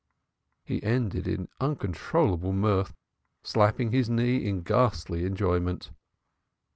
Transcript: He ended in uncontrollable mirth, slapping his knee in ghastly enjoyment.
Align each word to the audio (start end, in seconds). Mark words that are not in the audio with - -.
He 0.65 0.81
ended 0.81 1.27
in 1.27 1.47
uncontrollable 1.59 2.53
mirth, 2.53 2.95
slapping 3.43 3.91
his 3.91 4.09
knee 4.09 4.47
in 4.47 4.61
ghastly 4.63 5.25
enjoyment. 5.25 5.91